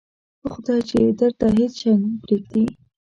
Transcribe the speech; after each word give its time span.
په 0.41 0.47
خدای 0.53 0.79
چې 0.89 0.97
درته 1.19 1.45
هېڅ 1.57 1.73
شی 1.81 1.93
پرېږدي. 2.21 2.63